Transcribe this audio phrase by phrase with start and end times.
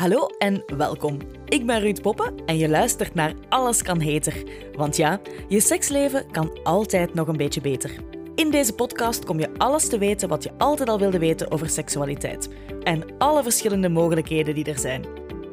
[0.00, 1.18] Hallo en welkom.
[1.44, 4.44] Ik ben Ruud Poppen en je luistert naar Alles kan heter.
[4.72, 7.90] Want ja, je seksleven kan altijd nog een beetje beter.
[8.34, 11.68] In deze podcast kom je alles te weten wat je altijd al wilde weten over
[11.68, 12.48] seksualiteit.
[12.82, 15.04] En alle verschillende mogelijkheden die er zijn.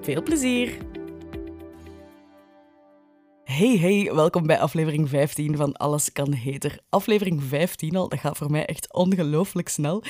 [0.02, 0.78] Veel plezier!
[3.58, 6.80] Hey, hey, welkom bij aflevering 15 van Alles kan heter.
[6.90, 10.04] Aflevering 15 al, dat gaat voor mij echt ongelooflijk snel.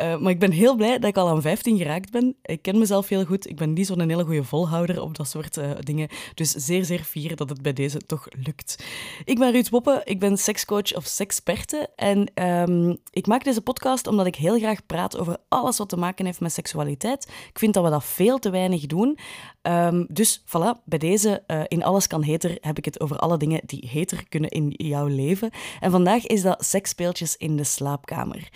[0.00, 2.36] Uh, maar ik ben heel blij dat ik al aan 15 geraakt ben.
[2.42, 3.48] Ik ken mezelf heel goed.
[3.48, 6.08] Ik ben niet zo'n hele goede volhouder op dat soort uh, dingen.
[6.34, 8.84] Dus zeer, zeer fier dat het bij deze toch lukt.
[9.24, 11.88] Ik ben Ruud Poppen, ik ben sekscoach of seksperte.
[11.96, 15.96] En um, ik maak deze podcast omdat ik heel graag praat over alles wat te
[15.96, 17.28] maken heeft met seksualiteit.
[17.48, 19.18] Ik vind dat we dat veel te weinig doen.
[19.62, 23.60] Um, dus voilà, bij deze uh, in Alles kan heter heb ik over alle dingen
[23.66, 25.50] die heter kunnen in jouw leven.
[25.80, 28.48] En vandaag is dat seksspeeltjes in de slaapkamer.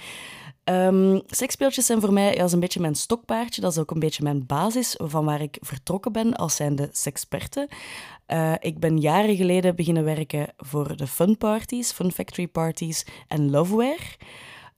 [0.64, 3.60] Um, seksspeeltjes zijn voor mij ja, een beetje mijn stokpaardje.
[3.60, 7.68] Dat is ook een beetje mijn basis van waar ik vertrokken ben als zijnde seksperte.
[8.26, 13.50] Uh, ik ben jaren geleden beginnen werken voor de fun parties, fun factory parties en
[13.50, 14.16] loveware.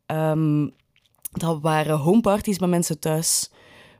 [0.06, 0.74] Um,
[1.30, 3.50] dat waren homeparties bij mensen thuis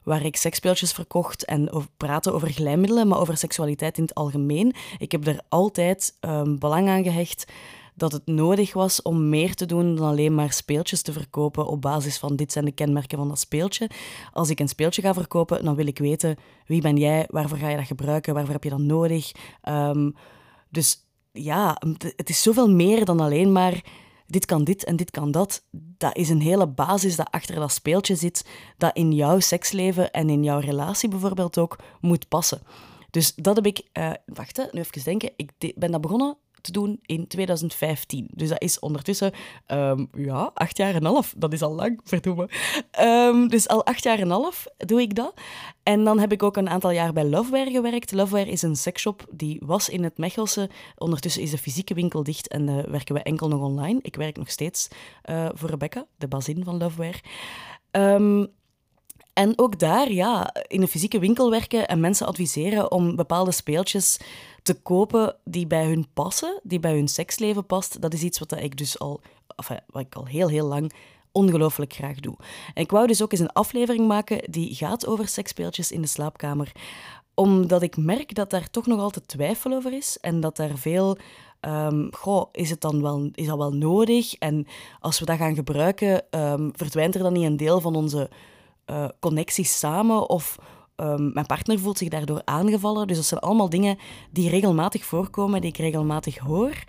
[0.07, 4.75] waar ik seksspeeltjes verkocht en over, praten over glijmiddelen, maar over seksualiteit in het algemeen.
[4.99, 7.53] Ik heb er altijd um, belang aan gehecht
[7.95, 11.81] dat het nodig was om meer te doen dan alleen maar speeltjes te verkopen op
[11.81, 13.91] basis van dit zijn de kenmerken van dat speeltje.
[14.33, 17.69] Als ik een speeltje ga verkopen, dan wil ik weten wie ben jij, waarvoor ga
[17.69, 19.33] je dat gebruiken, waarvoor heb je dat nodig.
[19.69, 20.15] Um,
[20.69, 20.99] dus
[21.33, 21.81] ja,
[22.17, 23.85] het is zoveel meer dan alleen maar
[24.27, 25.65] dit kan dit en dit kan dat.
[25.73, 28.45] Dat is een hele basis dat achter dat speeltje zit,
[28.77, 32.61] dat in jouw seksleven en in jouw relatie bijvoorbeeld ook moet passen.
[33.11, 33.89] Dus dat heb ik...
[33.93, 35.31] Uh, wacht, nu even denken.
[35.37, 36.37] Ik ben dat begonnen
[36.67, 38.29] te doen in 2015.
[38.33, 39.33] Dus dat is ondertussen,
[39.67, 41.35] um, ja, acht jaar en half.
[41.37, 42.49] Dat is al lang, verdomme.
[43.01, 45.35] Um, dus al acht jaar en half doe ik dat.
[45.83, 48.13] En dan heb ik ook een aantal jaar bij Loveware gewerkt.
[48.13, 50.71] Loveware is een sexshop die was in het Mechelse.
[50.97, 53.99] Ondertussen is de fysieke winkel dicht en uh, werken we enkel nog online.
[54.03, 54.89] Ik werk nog steeds
[55.31, 57.21] uh, voor Rebecca, de bazin van Loveware.
[57.91, 58.55] Um,
[59.33, 64.19] en ook daar, ja, in een fysieke winkel werken en mensen adviseren om bepaalde speeltjes
[64.67, 68.53] te kopen die bij hun passen, die bij hun seksleven past, dat is iets wat
[68.53, 69.21] ik dus al,
[69.57, 70.93] enfin, wat ik al heel, heel lang
[71.33, 72.37] ongelooflijk graag doe.
[72.75, 76.07] En ik wou dus ook eens een aflevering maken die gaat over seksspeeltjes in de
[76.07, 76.73] slaapkamer,
[77.35, 81.17] omdat ik merk dat daar toch nog altijd twijfel over is en dat daar veel
[81.61, 84.35] Um, goh, is, het dan wel, is dat wel nodig?
[84.35, 84.67] En
[85.01, 88.31] als we dat gaan gebruiken, um, verdwijnt er dan niet een deel van onze
[88.87, 90.29] uh, connecties samen?
[90.29, 90.59] Of
[90.97, 93.07] um, mijn partner voelt zich daardoor aangevallen.
[93.07, 93.99] Dus dat zijn allemaal dingen
[94.31, 96.85] die regelmatig voorkomen, die ik regelmatig hoor.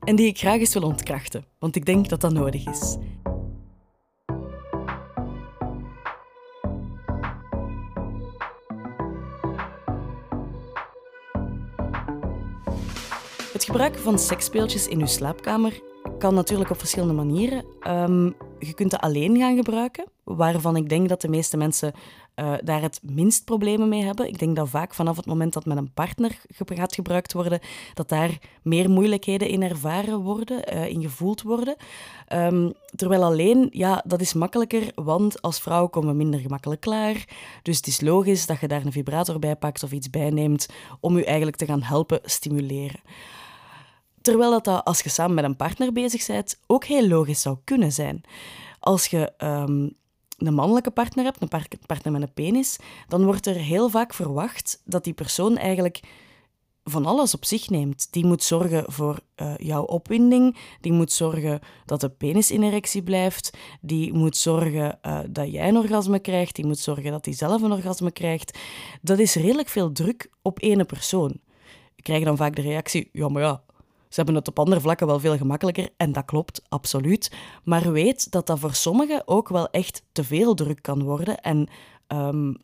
[0.00, 2.96] En die ik graag eens wil ontkrachten, want ik denk dat dat nodig is.
[13.52, 15.80] Het gebruik van seksspeeltjes in uw slaapkamer
[16.18, 17.64] kan natuurlijk op verschillende manieren.
[17.88, 21.92] Um, je kunt het alleen gaan gebruiken, waarvan ik denk dat de meeste mensen
[22.36, 24.28] uh, daar het minst problemen mee hebben.
[24.28, 27.60] Ik denk dat vaak vanaf het moment dat met een partner gaat gebruikt worden,
[27.94, 31.76] dat daar meer moeilijkheden in ervaren worden, uh, in gevoeld worden.
[32.32, 37.24] Um, terwijl alleen, ja, dat is makkelijker, want als vrouw komen we minder gemakkelijk klaar.
[37.62, 40.68] Dus het is logisch dat je daar een vibrator bij pakt of iets bij neemt
[41.00, 43.00] om je eigenlijk te gaan helpen stimuleren.
[44.22, 47.92] Terwijl dat, als je samen met een partner bezig bent ook heel logisch zou kunnen
[47.92, 48.20] zijn.
[48.80, 49.96] Als je um,
[50.36, 52.76] een mannelijke partner hebt, een partner met een penis,
[53.08, 56.00] dan wordt er heel vaak verwacht dat die persoon eigenlijk
[56.88, 58.12] van alles op zich neemt.
[58.12, 63.02] Die moet zorgen voor uh, jouw opwinding, die moet zorgen dat de penis in erectie
[63.02, 67.34] blijft, die moet zorgen uh, dat jij een orgasme krijgt, die moet zorgen dat hij
[67.34, 68.58] zelf een orgasme krijgt.
[69.02, 71.40] Dat is redelijk veel druk op één persoon.
[71.94, 73.62] Ik krijg dan vaak de reactie, ja maar ja,
[74.16, 77.32] hebben het op andere vlakken wel veel gemakkelijker en dat klopt, absoluut.
[77.64, 81.68] Maar weet dat dat voor sommigen ook wel echt te veel druk kan worden en
[82.08, 82.56] um,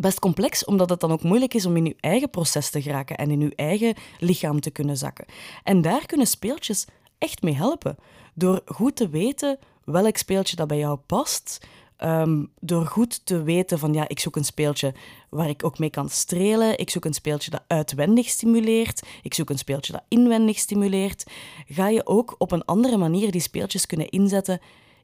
[0.00, 3.16] best complex, omdat het dan ook moeilijk is om in je eigen proces te geraken
[3.16, 5.26] en in je eigen lichaam te kunnen zakken.
[5.62, 6.86] En daar kunnen speeltjes
[7.18, 7.96] echt mee helpen.
[8.34, 11.66] Door goed te weten welk speeltje dat bij jou past,
[12.04, 14.94] Um, door goed te weten van ja, ik zoek een speeltje
[15.30, 16.78] waar ik ook mee kan strelen.
[16.78, 19.06] Ik zoek een speeltje dat uitwendig stimuleert.
[19.22, 21.24] Ik zoek een speeltje dat inwendig stimuleert.
[21.66, 24.60] Ga je ook op een andere manier die speeltjes kunnen inzetten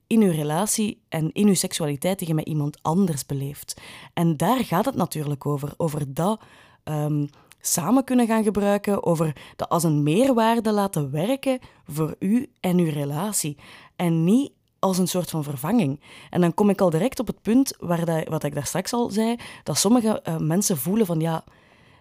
[0.07, 3.81] in je relatie en in je seksualiteit je met iemand anders beleeft.
[4.15, 5.75] En daar gaat het natuurlijk over.
[5.77, 6.41] Over dat
[6.85, 7.29] um,
[7.61, 12.91] samen kunnen gaan gebruiken, over dat als een meerwaarde laten werken voor u en uw
[12.91, 13.57] relatie.
[13.97, 14.53] En niet
[14.83, 16.01] als een soort van vervanging.
[16.31, 18.93] En dan kom ik al direct op het punt waar dat, wat ik daar straks
[18.93, 21.45] al zei, dat sommige uh, mensen voelen van ja,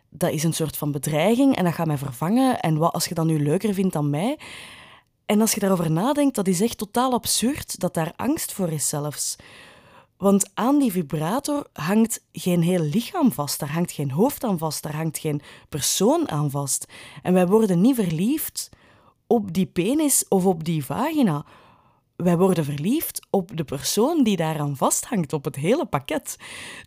[0.10, 2.60] dat is een soort van bedreiging en dat gaat mij vervangen.
[2.60, 4.40] En wat als je dat nu leuker vindt dan mij?
[5.26, 8.90] En als je daarover nadenkt, dat is echt totaal absurd dat daar angst voor is
[8.90, 9.36] zelfs.
[10.18, 14.84] Want aan die vibrator hangt geen heel lichaam vast, daar hangt geen hoofd aan vast,
[14.84, 16.86] daar hangt geen persoon aan vast.
[17.22, 18.70] En wij worden niet verliefd
[19.28, 21.46] op die penis of op die vagina.
[22.24, 26.38] Wij worden verliefd op de persoon die daaraan vasthangt, op het hele pakket.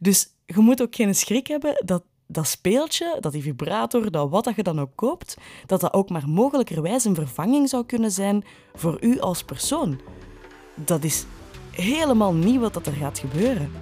[0.01, 4.45] Dus je moet ook geen schrik hebben dat dat speeltje, dat die vibrator, dat wat
[4.45, 5.37] dat je dan ook koopt,
[5.67, 8.45] dat dat ook maar mogelijkerwijs een vervanging zou kunnen zijn
[8.75, 10.01] voor u als persoon.
[10.75, 11.25] Dat is
[11.71, 13.73] helemaal niet wat dat er gaat gebeuren.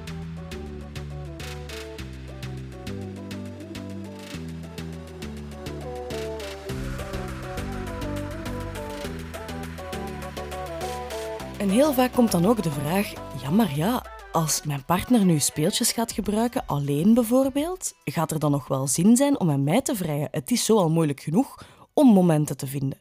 [11.63, 13.13] En heel vaak komt dan ook de vraag:
[13.43, 18.51] ja, maar ja, als mijn partner nu speeltjes gaat gebruiken, alleen bijvoorbeeld, gaat er dan
[18.51, 20.29] nog wel zin zijn om met mij te vrijen?
[20.31, 23.01] Het is zo al moeilijk genoeg om momenten te vinden.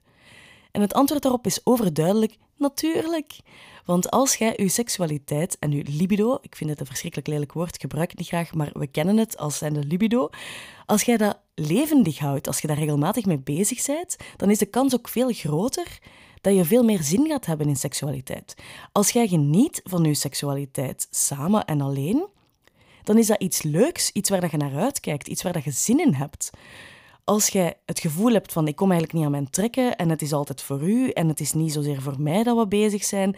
[0.72, 3.40] En het antwoord daarop is overduidelijk: natuurlijk.
[3.86, 7.82] Want als jij je seksualiteit en je libido, ik vind het een verschrikkelijk lelijk woord,
[7.82, 10.30] gebruik het niet graag, maar we kennen het als zijn de libido.
[10.86, 14.66] Als jij dat levendig houdt, als je daar regelmatig mee bezig bent, dan is de
[14.66, 16.00] kans ook veel groter
[16.42, 18.56] dat je veel meer zin gaat hebben in seksualiteit.
[18.92, 22.26] Als jij geniet van je seksualiteit samen en alleen,
[23.04, 25.72] dan is dat iets leuks, iets waar dat je naar uitkijkt, iets waar dat je
[25.72, 26.50] zin in hebt.
[27.24, 30.22] Als jij het gevoel hebt van ik kom eigenlijk niet aan mijn trekken en het
[30.22, 33.36] is altijd voor u en het is niet zozeer voor mij dat we bezig zijn,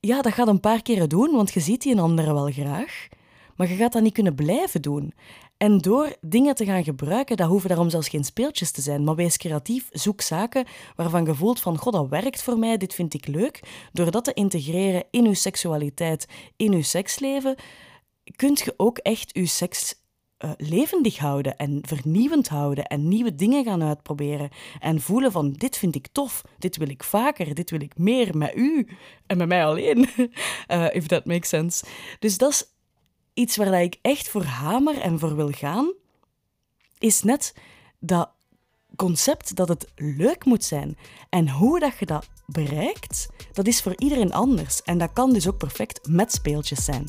[0.00, 3.08] ja, dat gaat een paar keren doen, want je ziet die een andere wel graag,
[3.56, 5.12] maar je gaat dat niet kunnen blijven doen.
[5.56, 9.14] En door dingen te gaan gebruiken, dat hoeven daarom zelfs geen speeltjes te zijn, maar
[9.14, 10.66] wees creatief, zoek zaken
[10.96, 13.60] waarvan je voelt van, god, dat werkt voor mij, dit vind ik leuk.
[13.92, 16.26] Door dat te integreren in je seksualiteit,
[16.56, 17.56] in je seksleven,
[18.36, 19.94] kunt je ook echt je seks
[20.44, 25.76] uh, levendig houden en vernieuwend houden en nieuwe dingen gaan uitproberen en voelen van dit
[25.76, 28.88] vind ik tof, dit wil ik vaker, dit wil ik meer met u
[29.26, 30.08] en met mij alleen,
[30.68, 31.84] uh, if that makes sense.
[32.18, 32.75] Dus dat is
[33.36, 35.92] iets waar ik echt voor hamer en voor wil gaan,
[36.98, 37.54] is net
[37.98, 38.30] dat
[38.96, 40.96] concept dat het leuk moet zijn.
[41.28, 44.82] En hoe dat je dat bereikt, dat is voor iedereen anders.
[44.82, 47.04] En dat kan dus ook perfect met speeltjes zijn.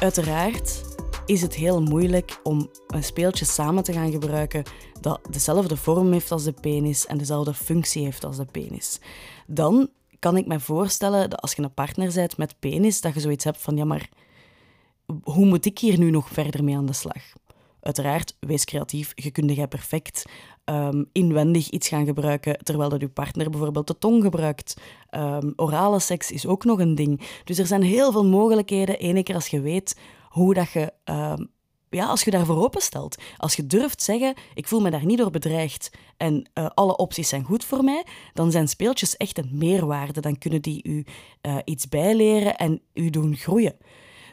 [0.00, 0.79] Uiteraard
[1.30, 4.62] is het heel moeilijk om een speeltje samen te gaan gebruiken
[5.00, 9.00] dat dezelfde vorm heeft als de penis en dezelfde functie heeft als de penis.
[9.46, 9.88] Dan
[10.18, 13.44] kan ik me voorstellen dat als je een partner bent met penis, dat je zoiets
[13.44, 14.08] hebt van ja, maar
[15.22, 17.22] hoe moet ik hier nu nog verder mee aan de slag?
[17.80, 19.12] Uiteraard, wees creatief.
[19.14, 20.24] Je kunt jij perfect
[20.64, 24.76] um, inwendig iets gaan gebruiken, terwijl dat je partner bijvoorbeeld de tong gebruikt.
[25.10, 27.20] Um, orale seks is ook nog een ding.
[27.44, 28.98] Dus er zijn heel veel mogelijkheden.
[28.98, 29.96] Ene keer als je weet
[30.30, 30.92] hoe dat je...
[31.04, 31.50] Um,
[31.90, 35.30] ja, als je daarvoor openstelt, als je durft zeggen, ik voel me daar niet door
[35.30, 38.04] bedreigd en uh, alle opties zijn goed voor mij,
[38.34, 40.20] dan zijn speeltjes echt een meerwaarde.
[40.20, 41.04] Dan kunnen die u
[41.42, 43.76] uh, iets bijleren en u doen groeien.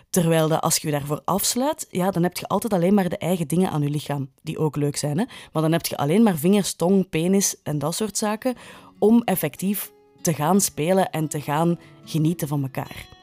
[0.09, 3.17] Terwijl dat als je je daarvoor afsluit, ja, dan heb je altijd alleen maar de
[3.17, 5.17] eigen dingen aan je lichaam, die ook leuk zijn.
[5.17, 5.25] Hè?
[5.51, 8.55] Maar dan heb je alleen maar vingers, tong, penis en dat soort zaken
[8.99, 9.91] om effectief
[10.21, 13.17] te gaan spelen en te gaan genieten van elkaar.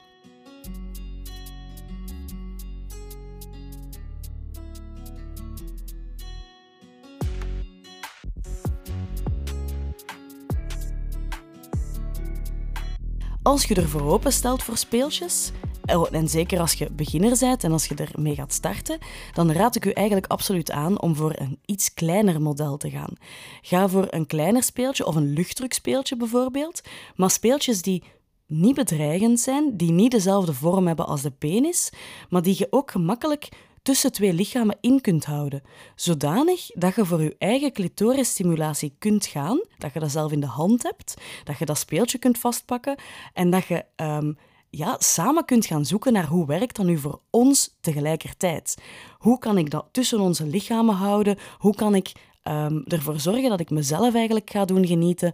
[13.45, 15.51] Als je ervoor open stelt voor speeltjes,
[15.87, 18.99] oh, en zeker als je beginner bent en als je ermee gaat starten,
[19.33, 23.15] dan raad ik u eigenlijk absoluut aan om voor een iets kleiner model te gaan.
[23.63, 26.81] Ga voor een kleiner speeltje of een luchtdrukspeeltje bijvoorbeeld,
[27.17, 28.03] maar speeltjes die
[28.47, 31.93] niet bedreigend zijn, die niet dezelfde vorm hebben als de penis,
[32.29, 33.49] maar die je ook gemakkelijk
[33.85, 35.62] tussen twee lichamen in kunt houden,
[35.95, 40.47] zodanig dat je voor je eigen clitorisstimulatie kunt gaan, dat je dat zelf in de
[40.47, 41.14] hand hebt,
[41.45, 42.99] dat je dat speeltje kunt vastpakken
[43.33, 44.37] en dat je um,
[44.71, 48.83] ja, samen kunt gaan zoeken naar hoe werkt dat nu voor ons tegelijkertijd.
[49.19, 51.38] Hoe kan ik dat tussen onze lichamen houden?
[51.59, 52.12] Hoe kan ik
[52.45, 55.33] um, ervoor zorgen dat ik mezelf eigenlijk ga doen genieten,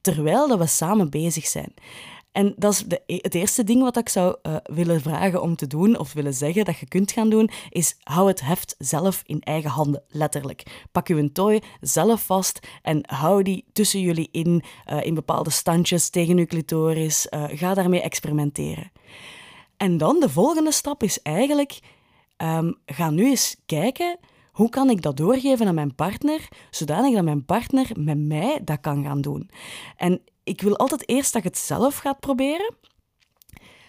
[0.00, 1.74] terwijl dat we samen bezig zijn?
[2.38, 5.66] En dat is e-, het eerste ding wat ik zou uh, willen vragen om te
[5.66, 9.40] doen, of willen zeggen dat je kunt gaan doen, is hou het heft zelf in
[9.40, 10.86] eigen handen, letterlijk.
[10.92, 16.10] Pak een tooi zelf vast en hou die tussen jullie in, uh, in bepaalde standjes
[16.10, 17.26] tegen je clitoris.
[17.30, 18.92] Uh, ga daarmee experimenteren.
[19.76, 21.80] En dan de volgende stap is eigenlijk
[22.38, 24.18] Ehm, ga nu eens kijken
[24.52, 28.80] hoe kan ik dat doorgeven aan mijn partner, zodanig dat mijn partner met mij dat
[28.80, 29.50] kan gaan doen.
[29.96, 32.74] En ik wil altijd eerst dat je het zelf gaat proberen,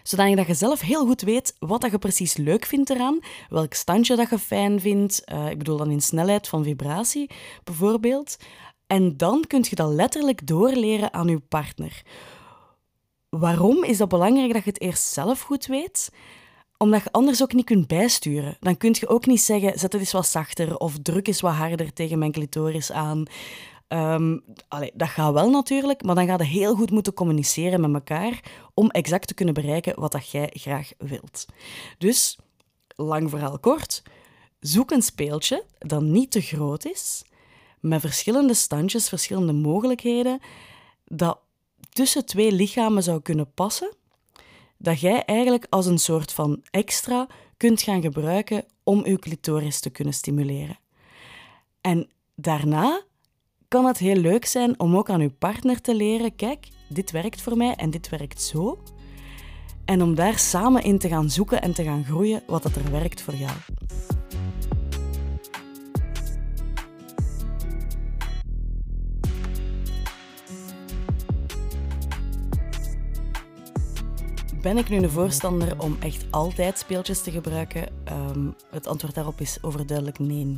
[0.03, 3.73] zodanig dat je zelf heel goed weet wat dat je precies leuk vindt eraan, welk
[3.73, 5.23] standje dat je fijn vindt.
[5.33, 7.29] Uh, ik bedoel dan in snelheid van vibratie
[7.63, 8.37] bijvoorbeeld.
[8.87, 12.01] En dan kun je dat letterlijk doorleren aan je partner.
[13.29, 16.11] Waarom is dat belangrijk dat je het eerst zelf goed weet?
[16.77, 18.57] Omdat je anders ook niet kunt bijsturen.
[18.59, 21.53] Dan kun je ook niet zeggen, zet het eens wat zachter of druk eens wat
[21.53, 23.25] harder tegen mijn clitoris aan.
[23.93, 24.43] Um,
[24.93, 28.43] dat gaat wel natuurlijk, maar dan ga je heel goed moeten communiceren met elkaar
[28.73, 31.45] om exact te kunnen bereiken wat dat jij graag wilt.
[31.97, 32.37] Dus,
[32.95, 34.03] lang verhaal kort,
[34.59, 37.23] zoek een speeltje dat niet te groot is,
[37.79, 40.39] met verschillende standjes, verschillende mogelijkheden,
[41.05, 41.39] dat
[41.89, 43.95] tussen twee lichamen zou kunnen passen,
[44.77, 47.27] dat jij eigenlijk als een soort van extra
[47.57, 50.79] kunt gaan gebruiken om je clitoris te kunnen stimuleren.
[51.81, 53.07] En daarna
[53.69, 57.41] kan het heel leuk zijn om ook aan uw partner te leren: kijk, dit werkt
[57.41, 58.79] voor mij en dit werkt zo.
[59.85, 62.91] En om daar samen in te gaan zoeken en te gaan groeien wat dat er
[62.91, 63.51] werkt voor jou.
[74.61, 77.87] Ben ik nu een voorstander om echt altijd speeltjes te gebruiken?
[78.11, 80.55] Um, het antwoord daarop is overduidelijk nee.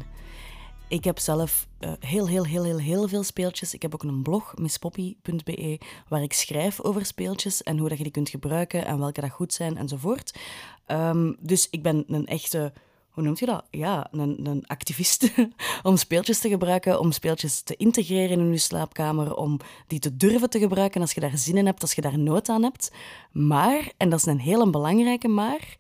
[0.91, 3.73] Ik heb zelf uh, heel, heel, heel, heel, heel veel speeltjes.
[3.73, 8.03] Ik heb ook een blog, misspoppy.be, waar ik schrijf over speeltjes en hoe dat je
[8.03, 10.39] die kunt gebruiken en welke dat goed zijn enzovoort.
[10.87, 12.73] Um, dus ik ben een echte
[13.09, 13.63] hoe noemt je dat?
[13.69, 15.31] Ja, een, een activist
[15.83, 20.49] om speeltjes te gebruiken, om speeltjes te integreren in je slaapkamer, om die te durven
[20.49, 22.91] te gebruiken als je daar zin in hebt, als je daar nood aan hebt.
[23.31, 25.77] Maar, en dat is een hele belangrijke maar,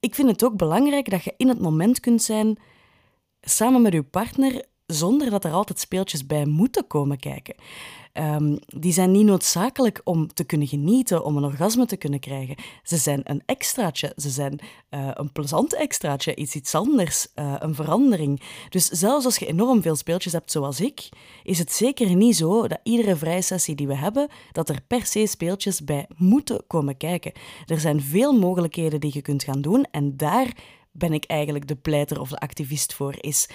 [0.00, 2.58] ik vind het ook belangrijk dat je in het moment kunt zijn
[3.40, 7.54] samen met je partner zonder dat er altijd speeltjes bij moeten komen kijken.
[8.18, 12.56] Um, die zijn niet noodzakelijk om te kunnen genieten, om een orgasme te kunnen krijgen.
[12.82, 17.74] Ze zijn een extraatje, ze zijn uh, een plezant extraatje, iets, iets anders, uh, een
[17.74, 18.40] verandering.
[18.68, 21.08] Dus zelfs als je enorm veel speeltjes hebt zoals ik,
[21.42, 25.06] is het zeker niet zo dat iedere vrije sessie die we hebben, dat er per
[25.06, 27.32] se speeltjes bij moeten komen kijken.
[27.66, 30.52] Er zijn veel mogelijkheden die je kunt gaan doen en daar
[30.98, 33.48] ben ik eigenlijk de pleiter of de activist voor, is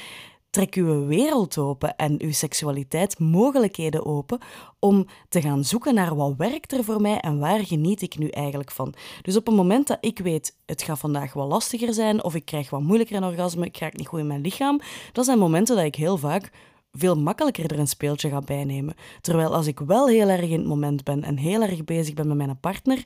[0.51, 4.39] trek uw wereld open en uw seksualiteit mogelijkheden open
[4.79, 8.27] om te gaan zoeken naar wat werkt er voor mij en waar geniet ik nu
[8.27, 8.93] eigenlijk van.
[9.21, 12.45] Dus op het moment dat ik weet, het gaat vandaag wat lastiger zijn of ik
[12.45, 14.79] krijg wat moeilijker een orgasme, ik raak niet goed in mijn lichaam,
[15.11, 16.51] dat zijn momenten dat ik heel vaak
[16.91, 18.95] veel makkelijker er een speeltje ga bijnemen.
[19.21, 22.27] Terwijl als ik wel heel erg in het moment ben en heel erg bezig ben
[22.27, 23.03] met mijn partner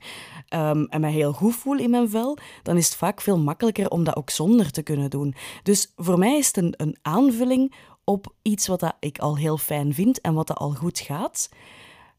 [0.49, 3.89] um, en mij heel goed voel in mijn vel, dan is het vaak veel makkelijker
[3.89, 5.35] om dat ook zonder te kunnen doen.
[5.63, 7.73] Dus voor mij is het een, een aanvulling
[8.03, 11.49] op iets wat dat ik al heel fijn vind en wat dat al goed gaat.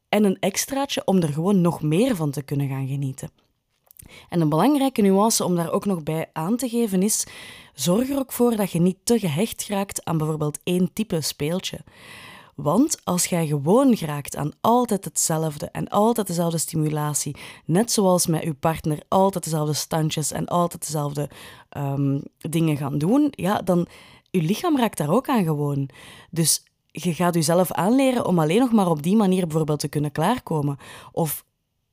[0.09, 3.29] En een extraatje om er gewoon nog meer van te kunnen gaan genieten.
[4.29, 7.25] En een belangrijke nuance om daar ook nog bij aan te geven is:
[7.73, 11.79] zorg er ook voor dat je niet te gehecht raakt aan bijvoorbeeld één type speeltje.
[12.55, 17.35] Want als jij gewoon geraakt aan altijd hetzelfde en altijd dezelfde stimulatie,
[17.65, 21.29] net zoals met je partner altijd dezelfde standjes en altijd dezelfde
[21.77, 23.87] um, dingen gaan doen, ja, dan
[24.29, 25.89] je lichaam raakt daar ook aan gewoon.
[26.31, 30.11] Dus je gaat jezelf aanleren om alleen nog maar op die manier bijvoorbeeld te kunnen
[30.11, 30.77] klaarkomen.
[31.11, 31.45] Of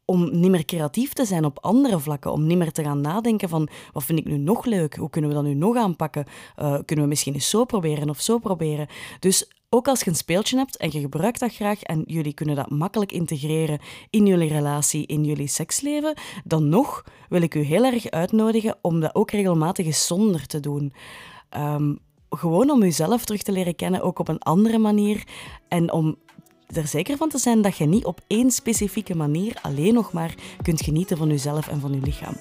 [0.04, 3.48] om niet meer creatief te zijn op andere vlakken, om niet meer te gaan nadenken
[3.48, 6.24] van wat vind ik nu nog leuk, hoe kunnen we dat nu nog aanpakken,
[6.58, 8.86] uh, kunnen we misschien eens zo proberen of zo proberen.
[9.18, 12.56] Dus ook als je een speeltje hebt en je gebruikt dat graag en jullie kunnen
[12.56, 13.78] dat makkelijk integreren
[14.10, 19.00] in jullie relatie, in jullie seksleven, dan nog wil ik u heel erg uitnodigen om
[19.00, 20.92] dat ook regelmatig eens zonder te doen.
[21.56, 21.98] Um,
[22.30, 25.26] gewoon om uzelf terug te leren kennen, ook op een andere manier.
[25.68, 26.16] En om
[26.66, 30.34] er zeker van te zijn dat je niet op één specifieke manier alleen nog maar
[30.62, 32.34] kunt genieten van jezelf en van je lichaam.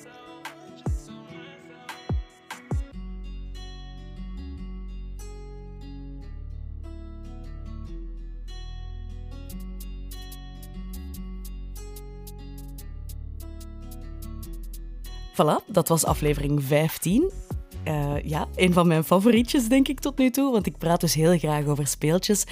[15.34, 17.32] Voilà, dat was aflevering 15.
[17.88, 20.52] Uh, eh, ja, een van mijn favorietjes, denk ik, tot nu toe.
[20.52, 22.46] Want ik praat dus heel graag over speeltjes.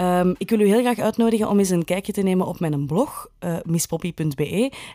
[0.00, 2.86] Um, ik wil u heel graag uitnodigen om eens een kijkje te nemen op mijn
[2.86, 3.56] blog, uh.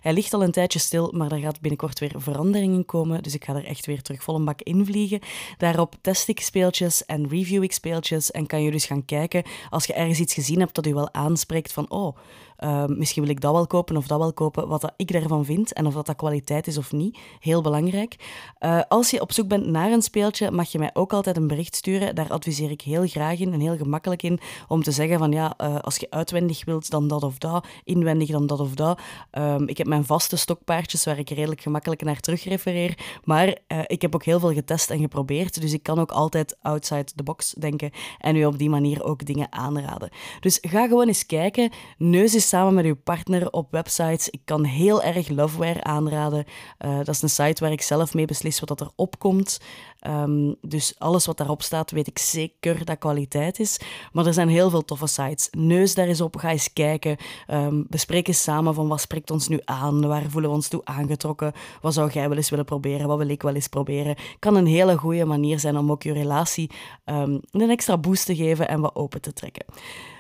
[0.02, 3.24] Hij ligt al een tijdje stil, maar daar gaat binnenkort weer verandering in komen.
[3.24, 5.20] Dus ik ga er echt weer terug vol een bak invliegen.
[5.58, 8.32] Daarop test ik speeltjes en review ik speeltjes.
[8.32, 11.14] En kan je dus gaan kijken als je ergens iets gezien hebt dat u wel
[11.14, 12.18] aanspreekt van oh,
[12.58, 14.68] Ehm, misschien wil ik dat wel kopen of dat wel kopen.
[14.68, 17.18] Wat dat ik daarvan vind en of dat, dat kwaliteit is of niet.
[17.40, 18.16] Heel belangrijk.
[18.60, 21.48] Uh, als je op zoek bent naar een speeltje, mag je mij ook altijd een
[21.48, 22.16] bericht sturen.
[22.16, 25.54] Daar adviseer ik heel graag in en heel gemakkelijk in om te zeggen van ja,
[25.62, 27.66] uh, als je uitwendig wilt, dan dat of dat.
[27.84, 29.00] Inwendig dan dat of dat.
[29.32, 32.98] Um, ik heb mijn vaste stokpaardjes waar ik redelijk gemakkelijk naar terug refereer.
[33.24, 35.62] Maar uh, ik heb ook heel veel getest en geprobeerd.
[35.62, 39.26] Dus ik kan ook altijd outside the box denken en u op die manier ook
[39.26, 40.10] dingen aanraden.
[40.40, 41.72] Dus ga gewoon eens kijken.
[41.98, 44.30] Neus eens samen met uw partner op websites.
[44.30, 46.46] Ik kan heel erg Loveware aanraden.
[46.86, 49.60] Uh, dat is een site waar ik zelf mee beslis wat er opkomt.
[50.08, 53.80] Um, dus alles wat daarop staat, weet ik zeker dat kwaliteit is.
[54.12, 55.48] Maar er zijn heel veel toffe sites.
[55.52, 57.18] Neus daar eens op, ga eens kijken.
[57.48, 60.82] Um, bespreek eens samen van wat spreekt ons nu aan, waar voelen we ons toe
[60.84, 64.16] aangetrokken, wat zou jij wel eens willen proberen, wat wil ik wel eens proberen.
[64.40, 66.72] Kan een hele goede manier zijn om ook je relatie
[67.06, 69.66] um, een extra boost te geven en wat open te trekken.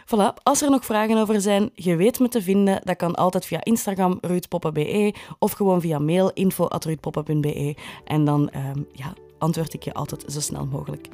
[0.05, 2.81] Voilà, als er nog vragen over zijn, je weet me te vinden.
[2.83, 7.75] Dat kan altijd via Instagram ruudpoppen.be of gewoon via mail info.ruudpoppen.be.
[8.05, 8.49] En dan
[8.91, 11.07] ja, antwoord ik je altijd zo snel mogelijk.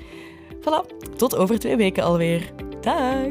[0.59, 2.53] Voilà, tot over twee weken alweer.
[2.81, 3.27] Dag!